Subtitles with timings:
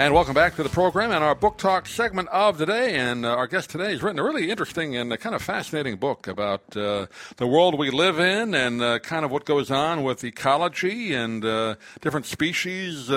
[0.00, 2.94] And welcome back to the program and our book talk segment of today.
[2.94, 5.98] And uh, our guest today has written a really interesting and uh, kind of fascinating
[5.98, 7.04] book about uh,
[7.36, 11.44] the world we live in and uh, kind of what goes on with ecology and
[11.44, 13.10] uh, different species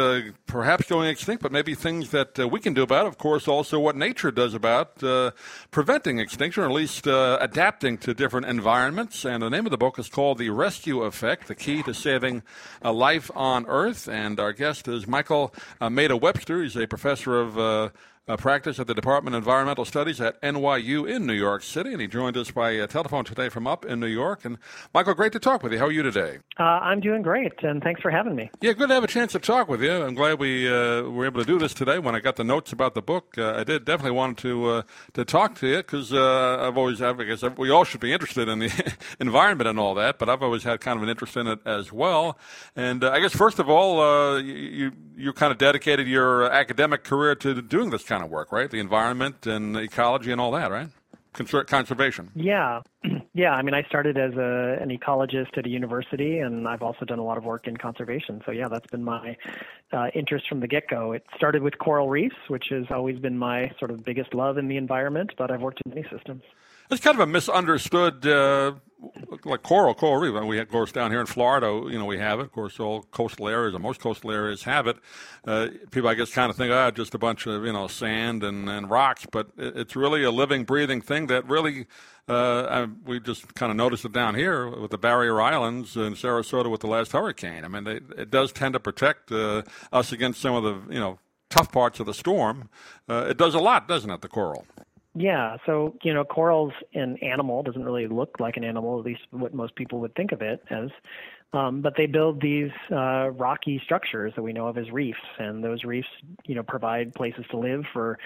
[0.46, 3.06] perhaps going extinct, but maybe things that we can do about.
[3.06, 3.08] It.
[3.08, 4.98] Of course, also what nature does about
[5.72, 9.24] preventing extinction or at least adapting to different environments.
[9.24, 12.44] And the name of the book is called The Rescue Effect The Key to Saving
[12.82, 14.10] a Life on Earth.
[14.10, 16.62] And our guest is Michael Mehta Webster.
[16.62, 17.90] He's a professor of uh,
[18.28, 21.92] uh, uh, practice at the Department of Environmental Studies at NYU in New York City,
[21.92, 24.44] and he joined us by uh, telephone today from up in New York.
[24.44, 24.58] And
[24.94, 25.80] Michael, great to talk with you.
[25.80, 26.40] How are you today?
[26.60, 28.50] Uh, I'm doing great, and thanks for having me.
[28.62, 29.92] Yeah, good to have a chance to talk with you.
[29.92, 32.00] I'm glad we uh, were able to do this today.
[32.00, 34.82] When I got the notes about the book, uh, I did definitely want to uh,
[35.14, 38.60] to talk to you because I've always, I guess we all should be interested in
[38.60, 41.60] the environment and all that, but I've always had kind of an interest in it
[41.66, 42.38] as well.
[42.76, 47.62] And I guess first of all, you you kind of dedicated your academic career to
[47.62, 48.70] doing this kind of work, right?
[48.70, 50.90] The environment and ecology and all that, right?
[51.34, 52.30] conservation.
[52.36, 52.82] Yeah,
[53.34, 53.54] yeah.
[53.54, 57.20] I mean, I started as a, an ecologist at a university, and I've also done
[57.20, 58.42] a lot of work in conservation.
[58.46, 59.36] So yeah, that's been my
[59.92, 61.14] uh, interest from the get-go.
[61.14, 64.68] It started with coral reefs, which has always been my sort of biggest love in
[64.68, 66.44] the environment, but I've worked in many systems.
[66.92, 68.74] It's kind of a misunderstood, uh,
[69.46, 70.44] like coral, coral reef.
[70.44, 72.44] We of course, down here in Florida, you know, we have it.
[72.44, 74.98] Of course, all coastal areas, or most coastal areas have it.
[75.46, 77.88] Uh, people, I guess, kind of think, ah, oh, just a bunch of, you know,
[77.88, 81.88] sand and, and rocks, but it's really a living, breathing thing that really,
[82.28, 86.70] uh, we just kind of noticed it down here with the Barrier Islands in Sarasota
[86.70, 87.66] with the last hurricane.
[87.66, 91.00] I mean, they, it does tend to protect uh, us against some of the, you
[91.00, 92.70] know, tough parts of the storm.
[93.10, 94.66] Uh, it does a lot, doesn't it, the coral?
[95.16, 99.22] Yeah, so you know, corals an animal doesn't really look like an animal, at least
[99.30, 100.90] what most people would think of it as.
[101.54, 105.64] Um, but they build these uh, rocky structures that we know of as reefs, and
[105.64, 106.08] those reefs,
[106.46, 108.18] you know, provide places to live for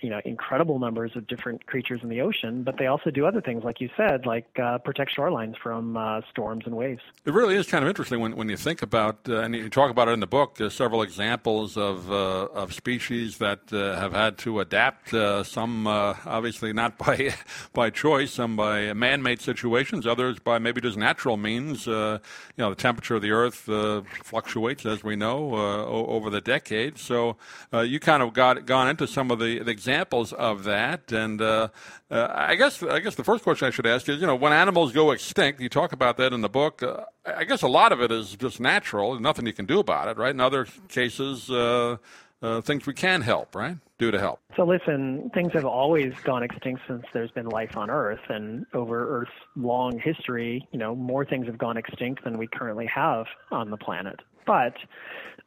[0.00, 3.40] you know incredible numbers of different creatures in the ocean, but they also do other
[3.40, 7.02] things, like you said, like uh, protect shorelines from uh, storms and waves.
[7.24, 9.90] It really is kind of interesting when, when you think about, uh, and you talk
[9.90, 14.38] about it in the book, several examples of uh, of species that uh, have had
[14.38, 15.10] to adapt.
[15.46, 17.34] some obviously not by
[17.72, 21.86] by choice, some by man-made situations, others by maybe just natural means.
[21.86, 22.20] you
[22.58, 23.68] know, temperature of the Earth
[24.24, 27.00] fluctuates, as we know, over the decades.
[27.00, 27.36] So
[27.72, 31.12] you kind of got gone into some of the, the examples of that.
[31.12, 31.68] And uh,
[32.10, 34.36] uh, I guess I guess the first question I should ask you is, you know,
[34.36, 36.82] when animals go extinct, you talk about that in the book.
[36.82, 40.08] Uh, I guess a lot of it is just natural, nothing you can do about
[40.08, 40.30] it, right?
[40.30, 41.96] In other cases, uh,
[42.42, 43.78] uh, things we can help, right?
[43.98, 44.40] Do to help.
[44.56, 49.20] So listen, things have always gone extinct since there's been life on Earth, and over
[49.20, 53.70] Earth's long history, you know, more things have gone extinct than we currently have on
[53.70, 54.20] the planet.
[54.46, 54.76] But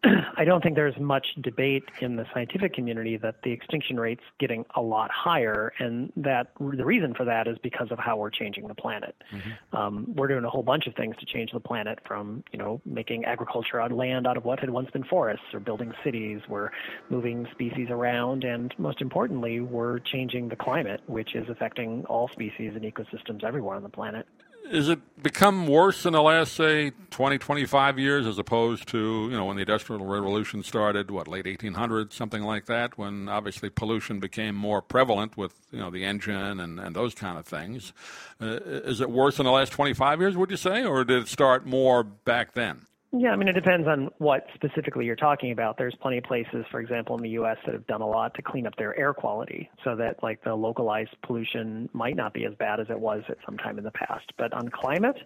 [0.37, 4.63] I don't think there's much debate in the scientific community that the extinction rate's getting
[4.75, 8.67] a lot higher, and that the reason for that is because of how we're changing
[8.69, 9.13] the planet.
[9.33, 9.75] Mm-hmm.
[9.75, 12.79] Um, we're doing a whole bunch of things to change the planet, from you know
[12.85, 16.39] making agriculture on land out of what had once been forests, or building cities.
[16.47, 16.71] We're
[17.09, 22.71] moving species around, and most importantly, we're changing the climate, which is affecting all species
[22.73, 24.25] and ecosystems everywhere on the planet
[24.69, 29.35] is it become worse in the last say 20 25 years as opposed to you
[29.35, 34.19] know when the industrial revolution started what late 1800s something like that when obviously pollution
[34.19, 37.93] became more prevalent with you know the engine and, and those kind of things?
[38.41, 41.27] Uh, is it worse in the last 25 years would you say or did it
[41.27, 45.77] start more back then yeah, I mean, it depends on what specifically you're talking about.
[45.77, 47.57] There's plenty of places, for example, in the U.S.
[47.65, 50.53] that have done a lot to clean up their air quality so that, like, the
[50.53, 53.91] localized pollution might not be as bad as it was at some time in the
[53.91, 54.31] past.
[54.37, 55.17] But on climate,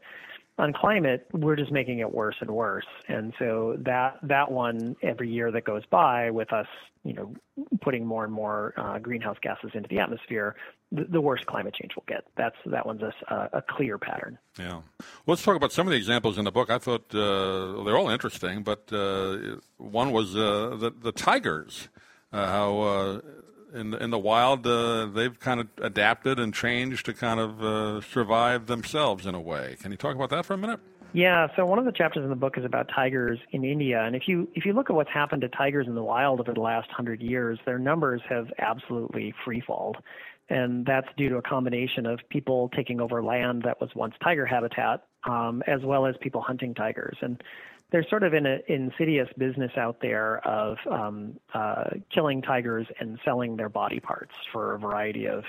[0.58, 2.86] on climate, we're just making it worse and worse.
[3.08, 6.68] And so that that one every year that goes by with us,
[7.04, 7.34] you know,
[7.82, 10.56] putting more and more uh, greenhouse gases into the atmosphere,
[10.92, 12.24] the, the, worse climate change will get.
[12.38, 14.38] That's that one's a, a, clear pattern.
[14.60, 14.74] Yeah.
[14.76, 14.84] Well,
[15.28, 16.70] let's talk about some of the examples in the book.
[16.70, 21.90] I thought uh, they're all interesting, but uh, one was uh, the the tigers.
[22.32, 23.22] Uh, how uh,
[23.74, 27.64] in the, in the wild, uh, they've kind of adapted and changed to kind of
[27.64, 29.78] uh, survive themselves in a way.
[29.82, 30.80] Can you talk about that for a minute?
[31.14, 34.16] Yeah, so one of the chapters in the book is about tigers in India, and
[34.16, 36.60] if you if you look at what's happened to tigers in the wild over the
[36.60, 39.98] last hundred years, their numbers have absolutely freefalled,
[40.50, 44.48] and that's due to a combination of people taking over land that was once tiger
[44.48, 47.18] habitat, um, as well as people hunting tigers.
[47.22, 47.42] And
[47.92, 53.56] there's sort of an insidious business out there of um, uh, killing tigers and selling
[53.56, 55.44] their body parts for a variety of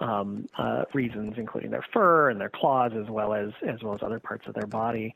[0.00, 4.02] um, uh, reasons, including their fur and their claws, as well as as well as
[4.02, 5.14] other parts of their body.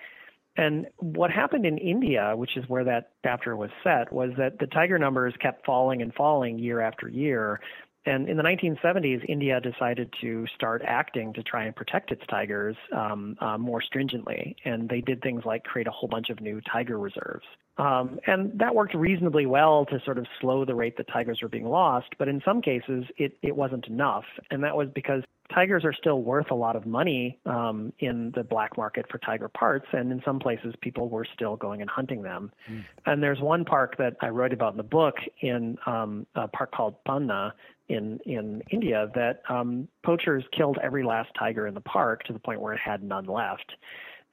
[0.56, 4.66] And what happened in India, which is where that chapter was set, was that the
[4.66, 7.60] tiger numbers kept falling and falling year after year.
[8.06, 12.76] And in the 1970s, India decided to start acting to try and protect its tigers
[12.92, 14.56] um, uh, more stringently.
[14.64, 17.44] And they did things like create a whole bunch of new tiger reserves.
[17.76, 21.48] Um, and that worked reasonably well to sort of slow the rate that tigers were
[21.48, 22.08] being lost.
[22.18, 24.24] But in some cases, it, it wasn't enough.
[24.50, 25.22] And that was because
[25.54, 29.48] tigers are still worth a lot of money um, in the black market for tiger
[29.48, 32.52] parts, and in some places people were still going and hunting them.
[32.70, 32.84] Mm.
[33.06, 36.72] And there's one park that I wrote about in the book in um, a park
[36.72, 37.54] called Panna
[37.90, 42.38] in in India that um, poachers killed every last tiger in the park to the
[42.38, 43.72] point where it had none left.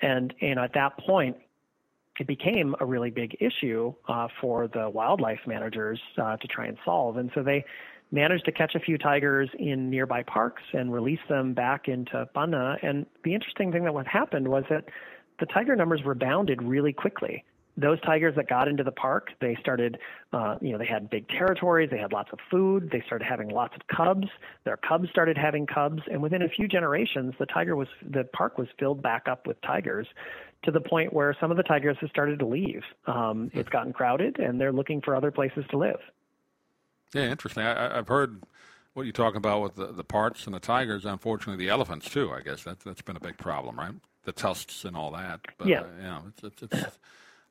[0.01, 1.35] And and at that point,
[2.19, 6.77] it became a really big issue uh, for the wildlife managers uh, to try and
[6.85, 7.17] solve.
[7.17, 7.65] And so they
[8.11, 12.77] managed to catch a few tigers in nearby parks and release them back into Panna.
[12.81, 14.85] And the interesting thing that what happened was that
[15.39, 17.43] the tiger numbers rebounded really quickly.
[17.77, 19.99] Those tigers that got into the park, they started,
[20.33, 23.49] uh, you know, they had big territories, they had lots of food, they started having
[23.49, 24.27] lots of cubs.
[24.63, 28.57] Their cubs started having cubs, and within a few generations, the tiger was, the park
[28.57, 30.07] was filled back up with tigers,
[30.63, 32.81] to the point where some of the tigers have started to leave.
[33.05, 35.99] Um, it's gotten crowded, and they're looking for other places to live.
[37.13, 37.63] Yeah, interesting.
[37.63, 38.43] I, have heard
[38.93, 41.05] what you're talking about with the, the parts and the tigers.
[41.05, 42.31] Unfortunately, the elephants too.
[42.31, 43.93] I guess that that's been a big problem, right?
[44.25, 45.41] The tusks and all that.
[45.57, 45.81] But, yeah.
[45.81, 46.99] Uh, you know, it's, it's, it's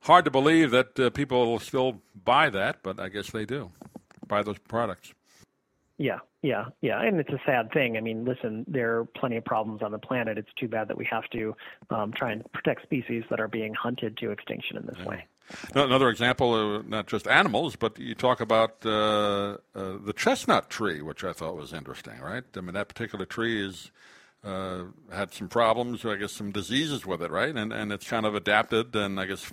[0.07, 3.71] hard to believe that uh, people still buy that, but I guess they do
[4.27, 5.13] buy those products.
[5.99, 7.97] Yeah, yeah, yeah, and it's a sad thing.
[7.97, 10.37] I mean, listen, there are plenty of problems on the planet.
[10.37, 11.57] It's too bad that we have to
[11.89, 15.07] um, try and protect species that are being hunted to extinction in this yeah.
[15.07, 15.25] way.
[15.75, 21.23] Another example, not just animals, but you talk about uh, uh, the chestnut tree, which
[21.23, 22.43] I thought was interesting, right?
[22.57, 23.93] I mean, that particular tree is
[24.45, 27.55] uh, had some problems, I guess, some diseases with it, right?
[27.55, 29.53] And and it's kind of adapted, and I guess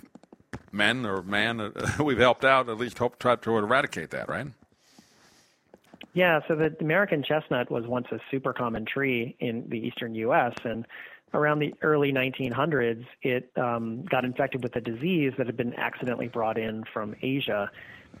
[0.74, 1.70] men or man, uh,
[2.04, 4.48] we've helped out at least hope try to eradicate that, right?
[6.12, 10.54] Yeah, so the American chestnut was once a super common tree in the eastern U.S.
[10.64, 10.86] and
[11.34, 16.28] around the early 1900s, it um, got infected with a disease that had been accidentally
[16.28, 17.70] brought in from Asia.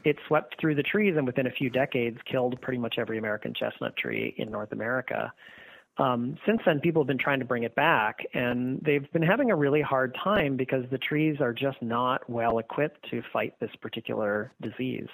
[0.02, 3.54] It swept through the trees and within a few decades killed pretty much every American
[3.54, 5.32] chestnut tree in North America.
[5.96, 9.50] Um, since then, people have been trying to bring it back, and they've been having
[9.50, 13.70] a really hard time because the trees are just not well equipped to fight this
[13.80, 15.08] particular disease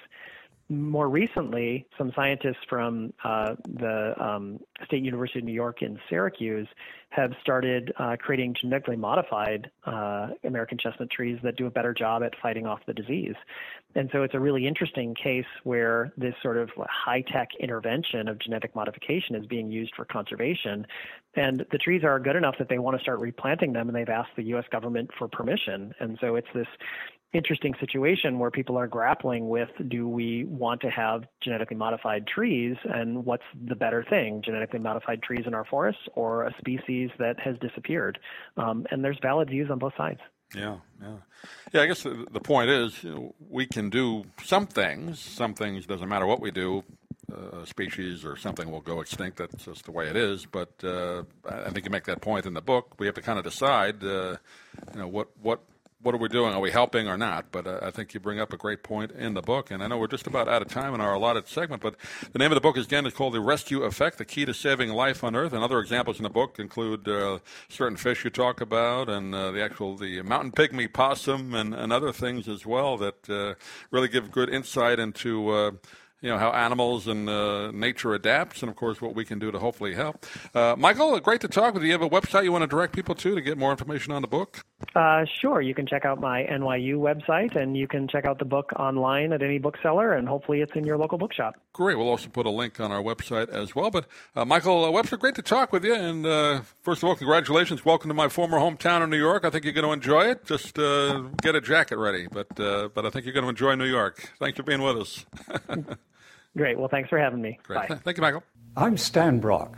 [0.71, 6.67] more recently, some scientists from uh, the um, State University of New York in Syracuse
[7.09, 12.23] have started uh, creating genetically modified uh, American chestnut trees that do a better job
[12.23, 13.35] at fighting off the disease.
[13.95, 18.39] And so it's a really interesting case where this sort of high tech intervention of
[18.39, 20.87] genetic modification is being used for conservation.
[21.35, 24.07] And the trees are good enough that they want to start replanting them, and they've
[24.07, 24.65] asked the U.S.
[24.71, 25.93] government for permission.
[25.99, 26.67] And so it's this
[27.33, 32.75] interesting situation where people are grappling with do we want to have genetically modified trees
[32.85, 37.39] and what's the better thing genetically modified trees in our forests or a species that
[37.39, 38.19] has disappeared
[38.57, 40.19] um, and there's valid views on both sides
[40.53, 41.15] yeah yeah
[41.71, 45.53] yeah i guess the, the point is you know, we can do some things some
[45.53, 46.83] things doesn't matter what we do
[47.31, 49.37] uh, a species or something will go extinct.
[49.37, 50.45] That's just the way it is.
[50.45, 52.99] But uh, I think you make that point in the book.
[52.99, 54.35] We have to kind of decide, uh,
[54.93, 55.61] you know, what what
[56.03, 56.53] what are we doing?
[56.53, 57.51] Are we helping or not?
[57.51, 59.71] But uh, I think you bring up a great point in the book.
[59.71, 61.95] And I know we're just about out of time in our allotted segment, but
[62.31, 64.53] the name of the book is again is called The Rescue Effect: The Key to
[64.53, 65.53] Saving Life on Earth.
[65.53, 67.39] And other examples in the book include uh,
[67.69, 71.93] certain fish you talk about, and uh, the actual the mountain pygmy possum, and, and
[71.93, 73.53] other things as well that uh,
[73.91, 75.71] really give good insight into uh,
[76.21, 79.51] you know how animals and uh, nature adapts, and of course what we can do
[79.51, 80.25] to hopefully help.
[80.53, 81.87] Uh, Michael, great to talk with you.
[81.87, 84.21] You have a website you want to direct people to to get more information on
[84.21, 84.63] the book?
[84.95, 85.61] Uh, sure.
[85.61, 89.33] You can check out my NYU website, and you can check out the book online
[89.33, 91.55] at any bookseller, and hopefully it's in your local bookshop.
[91.73, 91.97] Great.
[91.97, 93.91] We'll also put a link on our website as well.
[93.91, 95.95] But uh, Michael uh, Webster, great to talk with you.
[95.95, 97.85] And uh, first of all, congratulations.
[97.85, 99.45] Welcome to my former hometown of New York.
[99.45, 100.45] I think you're going to enjoy it.
[100.45, 104.31] Just get a jacket ready, but but I think you're going to enjoy New York.
[104.39, 105.25] Thanks for being with us.
[106.57, 106.77] Great.
[106.77, 107.59] Well, thanks for having me.
[107.63, 107.87] Great.
[107.87, 107.95] Bye.
[107.95, 108.43] Thank you, Michael.
[108.75, 109.77] I'm Stan Brock.